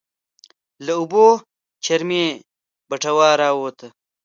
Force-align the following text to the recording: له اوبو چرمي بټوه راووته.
له 0.85 0.91
اوبو 0.99 1.27
چرمي 1.85 2.25
بټوه 2.89 3.29
راووته. 3.41 3.87